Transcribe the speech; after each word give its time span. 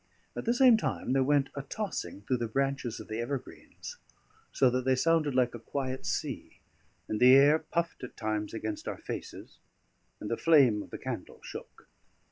At 0.35 0.45
the 0.45 0.53
same 0.55 0.77
time 0.77 1.13
there 1.13 1.23
went 1.23 1.49
a 1.53 1.61
tossing 1.61 2.23
through 2.23 2.37
the 2.37 2.47
branches 2.47 2.99
of 2.99 3.07
the 3.07 3.19
evergreens, 3.19 3.97
so 4.51 4.67
that 4.71 4.83
they 4.83 4.95
sounded 4.95 5.35
like 5.35 5.53
a 5.53 5.59
quiet 5.59 6.07
sea, 6.07 6.57
and 7.07 7.19
the 7.19 7.35
air 7.35 7.59
puffed 7.59 8.03
at 8.03 8.17
times 8.17 8.51
against 8.51 8.87
our 8.87 8.97
faces, 8.97 9.59
and 10.19 10.27
the 10.31 10.37
flame 10.37 10.81
of 10.81 10.89
the 10.89 10.97
candle 10.97 11.39
shook. 11.43 11.87